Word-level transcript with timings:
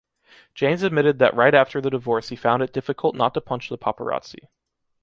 James 0.55 0.81
admitted 0.81 1.19
that 1.19 1.35
right 1.35 1.53
after 1.53 1.79
the 1.79 1.91
divorce 1.91 2.29
he 2.29 2.35
found 2.35 2.63
it 2.63 2.73
difficult 2.73 3.15
not 3.15 3.35
to 3.35 3.39
punch 3.39 3.69
the 3.69 3.77
paparazzi. 3.77 4.47